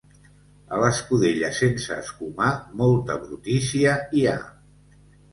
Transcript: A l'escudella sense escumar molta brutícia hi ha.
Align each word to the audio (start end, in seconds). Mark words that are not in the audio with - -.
A 0.75 0.77
l'escudella 0.83 1.49
sense 1.57 1.97
escumar 2.03 2.47
molta 2.79 3.17
brutícia 3.27 3.93
hi 4.21 4.25
ha. 4.33 4.35